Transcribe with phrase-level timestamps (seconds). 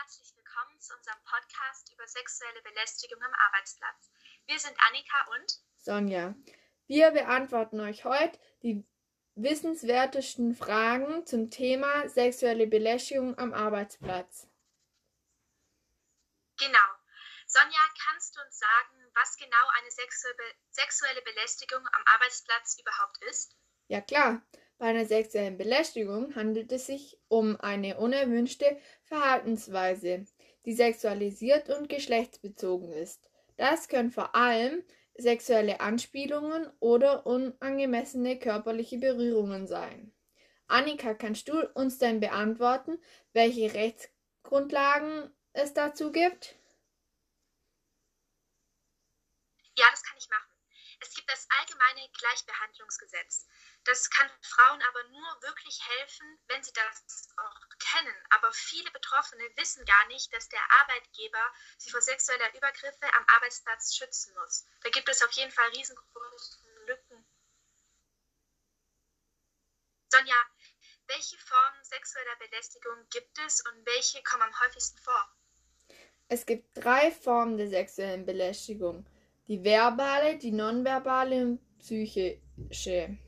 [0.00, 4.10] herzlich willkommen zu unserem Podcast über sexuelle Belästigung am Arbeitsplatz.
[4.46, 6.34] Wir sind Annika und Sonja.
[6.86, 8.86] Wir beantworten euch heute die
[9.34, 14.48] wissenswertesten Fragen zum Thema sexuelle Belästigung am Arbeitsplatz.
[16.56, 16.88] Genau.
[17.46, 19.90] Sonja, kannst du uns sagen, was genau eine
[20.70, 23.54] sexuelle Belästigung am Arbeitsplatz überhaupt ist?
[23.88, 24.40] Ja klar.
[24.80, 30.24] Bei einer sexuellen Belästigung handelt es sich um eine unerwünschte Verhaltensweise,
[30.64, 33.30] die sexualisiert und geschlechtsbezogen ist.
[33.58, 34.82] Das können vor allem
[35.18, 40.14] sexuelle Anspielungen oder unangemessene körperliche Berührungen sein.
[40.66, 42.96] Annika, kannst du uns denn beantworten,
[43.34, 46.56] welche Rechtsgrundlagen es dazu gibt?
[49.76, 50.48] Ja, das kann ich machen.
[51.02, 53.46] Es gibt das allgemeine Gleichbehandlungsgesetz.
[53.84, 58.14] Das kann Frauen aber nur wirklich helfen, wenn sie das auch kennen.
[58.30, 63.94] Aber viele Betroffene wissen gar nicht, dass der Arbeitgeber sie vor sexueller Übergriffe am Arbeitsplatz
[63.96, 64.66] schützen muss.
[64.82, 67.26] Da gibt es auf jeden Fall riesengroße Lücken.
[70.08, 70.36] Sonja,
[71.06, 75.28] welche Formen sexueller Belästigung gibt es und welche kommen am häufigsten vor?
[76.28, 79.06] Es gibt drei Formen der sexuellen Belästigung.
[79.48, 83.18] Die verbale, die nonverbale und psychische.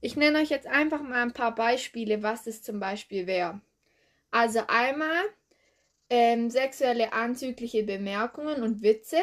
[0.00, 3.60] Ich nenne euch jetzt einfach mal ein paar Beispiele, was es zum Beispiel wäre.
[4.30, 5.22] Also einmal
[6.08, 9.18] ähm, sexuelle anzügliche Bemerkungen und Witze,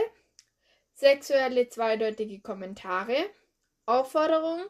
[0.94, 3.18] sexuelle zweideutige Kommentare,
[3.86, 4.66] Aufforderungen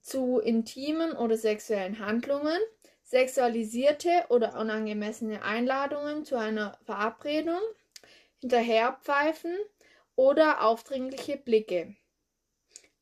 [0.00, 2.58] zu intimen oder sexuellen Handlungen,
[3.02, 7.60] sexualisierte oder unangemessene Einladungen zu einer Verabredung,
[8.40, 9.56] Hinterherpfeifen
[10.16, 11.94] oder aufdringliche Blicke.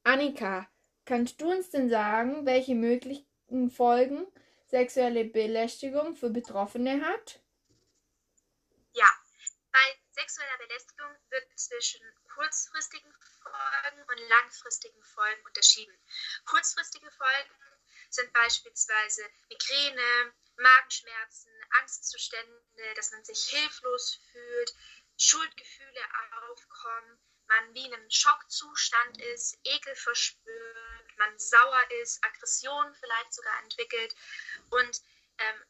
[0.02, 0.68] Annika,
[1.06, 4.26] Kannst du uns denn sagen, welche möglichen Folgen
[4.66, 7.40] sexuelle Belästigung für Betroffene hat?
[8.92, 9.08] Ja,
[9.70, 12.00] bei sexueller Belästigung wird zwischen
[12.34, 15.94] kurzfristigen Folgen und langfristigen Folgen unterschieden.
[16.46, 17.54] Kurzfristige Folgen
[18.08, 24.74] sind beispielsweise Migräne, Magenschmerzen, Angstzustände, dass man sich hilflos fühlt,
[25.18, 26.00] Schuldgefühle
[26.48, 33.58] aufkommen, man wie in einem Schockzustand ist, Ekel verspürt, man sauer ist, Aggression vielleicht sogar
[33.62, 34.14] entwickelt.
[34.70, 35.02] Und
[35.38, 35.64] ähm,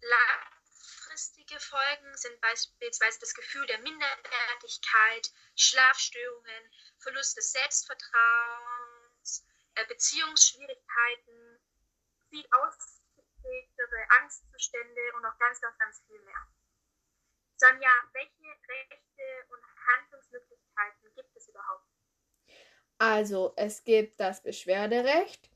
[0.00, 11.60] langfristige Folgen sind beispielsweise das Gefühl der Minderwertigkeit, Schlafstörungen, Verlust des Selbstvertrauens, äh, Beziehungsschwierigkeiten,
[12.28, 16.46] viel ausgeprägtere Angstzustände und noch ganz, ganz, ganz viel mehr.
[17.56, 21.89] Sonja, welche Rechte und Handlungsmöglichkeiten gibt es überhaupt?
[23.00, 25.50] Also, es gibt das Beschwerderecht,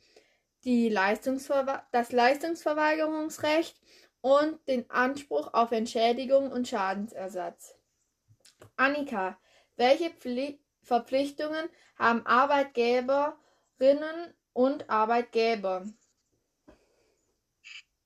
[0.65, 3.79] die das Leistungsverweigerungsrecht
[4.23, 7.75] und den Anspruch auf Entschädigung und Schadensersatz.
[8.77, 9.39] Annika,
[9.77, 11.69] welche Pfli Verpflichtungen
[11.99, 15.85] haben Arbeitgeberinnen und Arbeitgeber?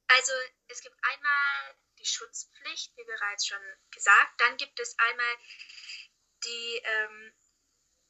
[0.08, 0.32] Also
[0.66, 3.62] es gibt einmal die Schutzpflicht, wie bereits schon
[3.92, 4.32] gesagt.
[4.38, 5.36] Dann gibt es einmal
[6.44, 7.32] die ähm,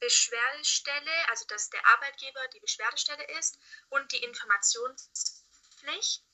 [0.01, 6.25] Beschwerdestelle, also dass der Arbeitgeber die Beschwerdestelle ist und die Informationspflicht.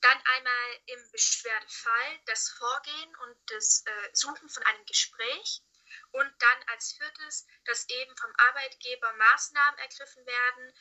[0.00, 5.62] Dann einmal im Beschwerdefall das Vorgehen und das äh, Suchen von einem Gespräch.
[6.12, 10.74] Und dann als viertes, dass eben vom Arbeitgeber Maßnahmen ergriffen werden,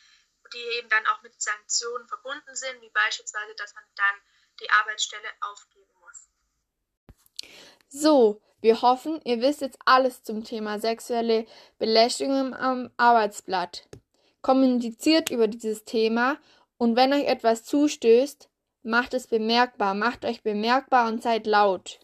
[0.53, 4.22] die eben dann auch mit Sanktionen verbunden sind, wie beispielsweise, dass man dann
[4.59, 6.30] die Arbeitsstelle aufgeben muss.
[7.90, 11.45] So, wir hoffen, ihr wisst jetzt alles zum Thema sexuelle
[11.77, 13.87] Belästigung am Arbeitsblatt.
[14.41, 16.37] Kommuniziert über dieses Thema
[16.79, 18.49] und wenn euch etwas zustößt,
[18.81, 21.99] macht es bemerkbar, macht euch bemerkbar und seid laut.